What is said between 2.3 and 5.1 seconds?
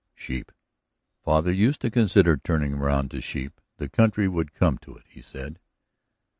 turning around to sheep. The country would come to it,